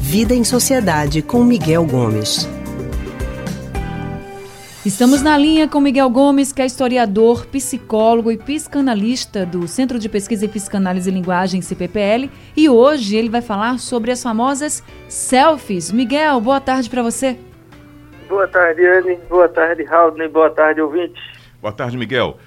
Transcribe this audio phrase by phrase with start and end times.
[0.00, 2.48] Vida em Sociedade com Miguel Gomes.
[4.86, 10.08] Estamos na linha com Miguel Gomes, que é historiador, psicólogo e psicanalista do Centro de
[10.08, 15.90] Pesquisa e Psicanálise e Linguagem, CPPL, e hoje ele vai falar sobre as famosas selfies.
[15.90, 17.36] Miguel, boa tarde para você.
[18.28, 19.18] Boa tarde, Anne.
[19.28, 20.12] Boa tarde, Raul.
[20.30, 21.22] Boa tarde, ouvintes.
[21.60, 22.38] Boa tarde, Miguel.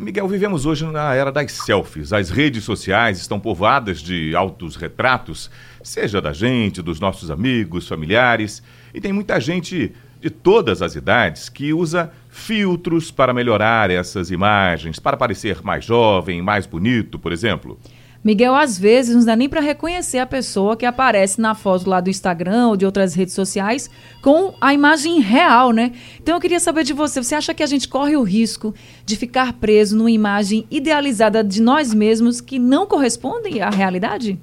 [0.00, 2.12] Miguel, vivemos hoje na era das selfies.
[2.12, 5.50] As redes sociais estão povoadas de altos retratos,
[5.82, 8.62] seja da gente, dos nossos amigos, familiares,
[8.94, 14.98] e tem muita gente de todas as idades que usa filtros para melhorar essas imagens,
[14.98, 17.78] para parecer mais jovem, mais bonito, por exemplo.
[18.24, 22.00] Miguel, às vezes não dá nem para reconhecer a pessoa que aparece na foto lá
[22.00, 23.88] do Instagram ou de outras redes sociais
[24.22, 25.92] com a imagem real, né?
[26.20, 29.16] Então eu queria saber de você, você acha que a gente corre o risco de
[29.16, 34.38] ficar preso numa imagem idealizada de nós mesmos que não corresponde à realidade?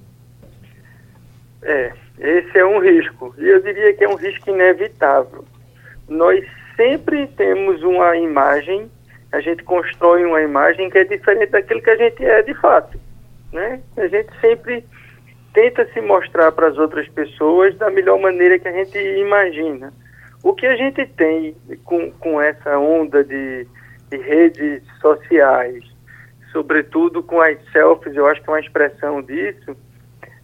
[1.62, 3.36] É, esse é um risco.
[3.38, 5.45] E eu diria que é um risco inevitável
[6.08, 6.45] nós
[6.76, 8.89] sempre temos uma imagem,
[9.32, 13.00] a gente constrói uma imagem que é diferente daquilo que a gente é de fato.
[13.52, 13.82] Né?
[13.98, 14.86] A gente sempre
[15.54, 19.94] tenta se mostrar para as outras pessoas da melhor maneira que a gente imagina.
[20.44, 23.66] O que a gente tem com, com essa onda de,
[24.12, 25.84] de redes sociais,
[26.52, 29.76] sobretudo com as selfies, eu acho que é uma expressão disso,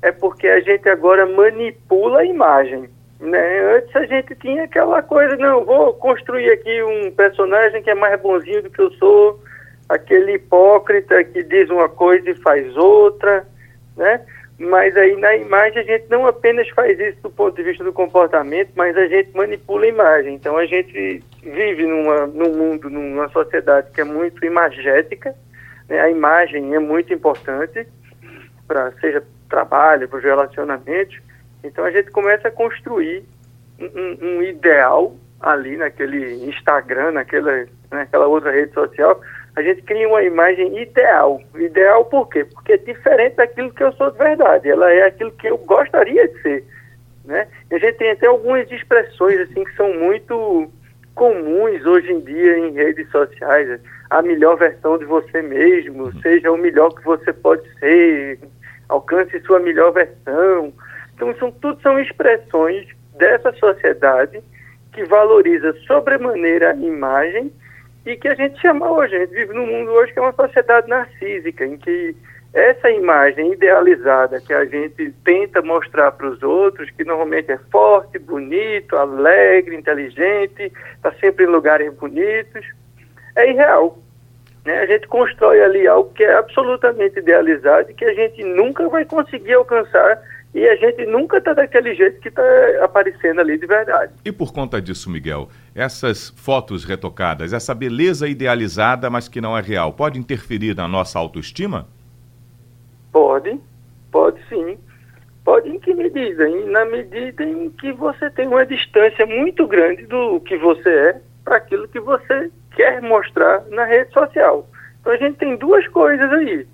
[0.02, 2.90] é porque a gente agora manipula a imagem.
[3.20, 3.76] Né?
[3.78, 8.20] Antes a gente tinha aquela coisa, não, vou construir aqui um personagem que é mais
[8.20, 9.40] bonzinho do que eu sou,
[9.92, 13.46] aquele hipócrita que diz uma coisa e faz outra,
[13.98, 14.22] né?
[14.58, 17.92] Mas aí na imagem a gente não apenas faz isso do ponto de vista do
[17.92, 20.36] comportamento, mas a gente manipula a imagem.
[20.36, 25.36] Então a gente vive numa, num mundo, numa sociedade que é muito imagética,
[25.90, 26.00] né?
[26.00, 27.86] a imagem é muito importante,
[28.68, 31.20] para seja trabalho, para os relacionamentos,
[31.64, 33.26] então a gente começa a construir
[33.78, 39.20] um, um ideal ali naquele Instagram, naquela, naquela outra rede social,
[39.56, 41.42] a gente cria uma imagem ideal.
[41.56, 42.46] Ideal por quê?
[42.46, 44.70] Porque é diferente daquilo que eu sou de verdade.
[44.70, 46.64] Ela é aquilo que eu gostaria de ser.
[47.26, 47.48] Né?
[47.70, 50.72] E a gente tem até algumas expressões assim que são muito
[51.16, 53.80] comuns hoje em dia em redes sociais.
[54.10, 56.22] A melhor versão de você mesmo, uhum.
[56.22, 58.40] seja o melhor que você pode ser,
[58.90, 60.74] alcance sua melhor versão.
[61.16, 64.42] Então, são, tudo são expressões dessa sociedade
[64.94, 67.52] que valoriza sobremaneira a imagem
[68.06, 70.34] e que a gente chama hoje, a gente vive num mundo hoje que é uma
[70.34, 72.16] sociedade narcísica, em que
[72.54, 78.20] essa imagem idealizada que a gente tenta mostrar para os outros, que normalmente é forte,
[78.20, 82.66] bonito, alegre, inteligente, está sempre em lugares bonitos,
[83.36, 83.98] é irreal.
[84.66, 84.80] Né?
[84.80, 89.06] A gente constrói ali algo que é absolutamente idealizado e que a gente nunca vai
[89.06, 90.22] conseguir alcançar
[90.54, 92.44] e a gente nunca está daquele jeito que está
[92.82, 94.12] aparecendo ali de verdade.
[94.26, 99.62] E por conta disso, Miguel, essas fotos retocadas, essa beleza idealizada, mas que não é
[99.62, 101.88] real, pode interferir na nossa autoestima?
[103.12, 103.60] Pode,
[104.12, 104.78] pode sim.
[105.44, 106.48] Pode em que medida?
[106.68, 111.58] Na medida em que você tem uma distância muito grande do que você é para
[111.58, 114.68] aquilo que você quer mostrar na rede social.
[115.00, 116.68] Então a gente tem duas coisas aí.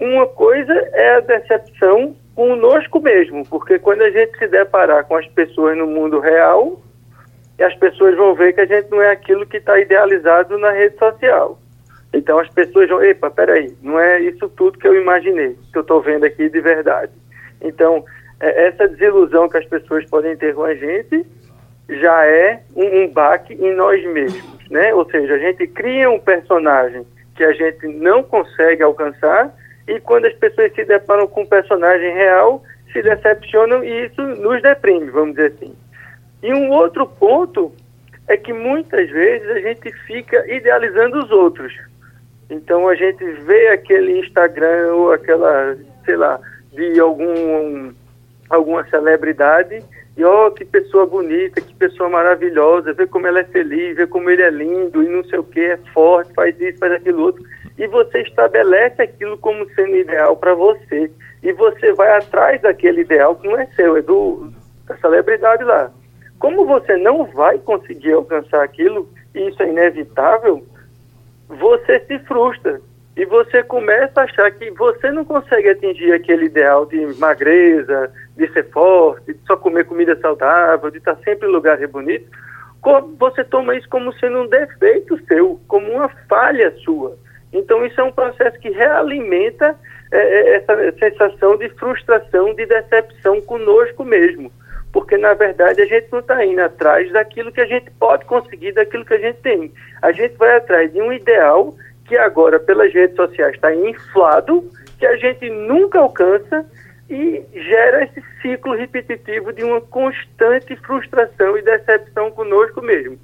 [0.00, 5.26] Uma coisa é a decepção conosco mesmo, porque quando a gente se deparar com as
[5.28, 6.82] pessoas no mundo real,
[7.62, 10.96] as pessoas vão ver que a gente não é aquilo que está idealizado na rede
[10.98, 11.58] social.
[12.12, 15.82] Então as pessoas vão, epa, peraí, não é isso tudo que eu imaginei, que eu
[15.82, 17.12] estou vendo aqui de verdade.
[17.60, 18.04] Então,
[18.40, 21.24] é, essa desilusão que as pessoas podem ter com a gente
[21.88, 24.92] já é um, um baque em nós mesmos, né?
[24.94, 29.54] Ou seja, a gente cria um personagem que a gente não consegue alcançar
[29.88, 32.62] e quando as pessoas se deparam com um personagem real,
[32.92, 35.74] se decepcionam e isso nos deprime, vamos dizer assim.
[36.42, 37.72] E um outro ponto
[38.28, 41.72] é que muitas vezes a gente fica idealizando os outros.
[42.50, 46.40] Então a gente vê aquele Instagram ou aquela, sei lá,
[46.72, 47.92] de algum
[48.50, 49.82] alguma celebridade
[50.14, 54.06] e ó, oh, que pessoa bonita, que pessoa maravilhosa, vê como ela é feliz, vê
[54.06, 57.22] como ele é lindo e não sei o que, é forte, faz isso, faz aquilo
[57.22, 57.42] outro
[57.78, 61.10] e você estabelece aquilo como sendo ideal para você.
[61.42, 64.52] E você vai atrás daquele ideal que não é seu, é do,
[64.86, 65.90] da celebridade lá.
[66.42, 70.66] Como você não vai conseguir alcançar aquilo, e isso é inevitável,
[71.48, 72.80] você se frustra.
[73.16, 78.52] E você começa a achar que você não consegue atingir aquele ideal de magreza, de
[78.52, 82.28] ser forte, de só comer comida saudável, de estar sempre em lugares bonitos.
[83.20, 87.16] Você toma isso como sendo um defeito seu, como uma falha sua.
[87.52, 89.78] Então, isso é um processo que realimenta
[90.10, 94.50] é, essa sensação de frustração, de decepção conosco mesmo.
[94.92, 98.72] Porque, na verdade, a gente não está indo atrás daquilo que a gente pode conseguir,
[98.72, 99.72] daquilo que a gente tem.
[100.02, 101.74] A gente vai atrás de um ideal
[102.04, 106.66] que agora, pelas redes sociais, está inflado, que a gente nunca alcança
[107.08, 113.18] e gera esse ciclo repetitivo de uma constante frustração e decepção conosco mesmo.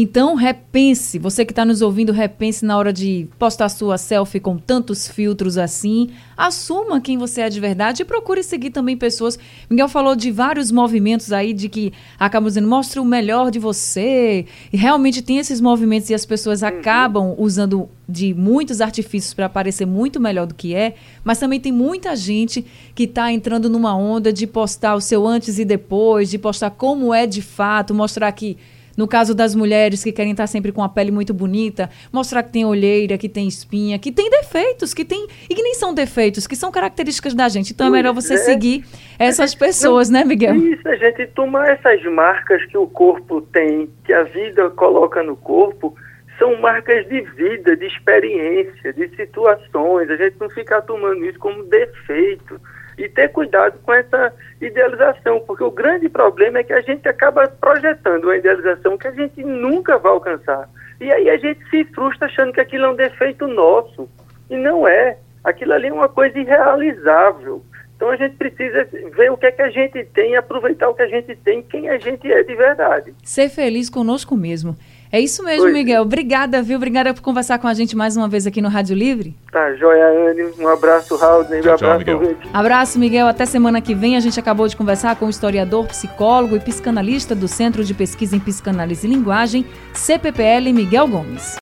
[0.00, 4.56] Então, repense, você que está nos ouvindo, repense na hora de postar sua selfie com
[4.56, 6.10] tantos filtros assim.
[6.36, 9.36] Assuma quem você é de verdade e procure seguir também pessoas.
[9.68, 14.46] Miguel falou de vários movimentos aí de que acabam dizendo, mostre o melhor de você.
[14.72, 16.68] E realmente tem esses movimentos e as pessoas uhum.
[16.68, 20.94] acabam usando de muitos artifícios para parecer muito melhor do que é,
[21.24, 25.58] mas também tem muita gente que está entrando numa onda de postar o seu antes
[25.58, 28.56] e depois, de postar como é de fato, mostrar que
[28.98, 32.50] no caso das mulheres que querem estar sempre com a pele muito bonita, mostrar que
[32.50, 35.28] tem olheira, que tem espinha, que tem defeitos, que tem.
[35.48, 37.72] E que nem são defeitos, que são características da gente.
[37.72, 38.38] Então é melhor você é.
[38.38, 38.84] seguir
[39.16, 40.56] essas pessoas, não, né, Miguel?
[40.56, 45.36] Isso, a gente tomar essas marcas que o corpo tem, que a vida coloca no
[45.36, 45.94] corpo
[46.36, 50.10] são marcas de vida, de experiência, de situações.
[50.10, 52.60] A gente não ficar tomando isso como defeito
[52.98, 57.46] e ter cuidado com essa idealização, porque o grande problema é que a gente acaba
[57.46, 60.68] projetando uma idealização que a gente nunca vai alcançar.
[61.00, 64.08] E aí a gente se frustra achando que aquilo é um defeito nosso.
[64.50, 65.16] E não é.
[65.44, 67.62] Aquilo ali é uma coisa irrealizável.
[67.94, 68.84] Então a gente precisa
[69.16, 71.88] ver o que é que a gente tem, aproveitar o que a gente tem, quem
[71.88, 73.14] a gente é de verdade.
[73.24, 74.76] Ser feliz conosco mesmo.
[75.10, 75.72] É isso mesmo, Oi.
[75.72, 76.02] Miguel.
[76.02, 76.76] Obrigada, viu?
[76.76, 79.34] Obrigada por conversar com a gente mais uma vez aqui no Rádio Livre.
[79.50, 80.52] Tá, joia, Anne.
[80.58, 81.44] Um abraço, Raul.
[81.44, 82.36] Um abraço, tchau, Miguel.
[82.52, 83.26] Abraço, Miguel.
[83.26, 84.16] Até semana que vem.
[84.16, 88.36] A gente acabou de conversar com o historiador, psicólogo e psicanalista do Centro de Pesquisa
[88.36, 89.64] em Psicanálise e Linguagem,
[89.94, 91.56] CPPL, Miguel Gomes.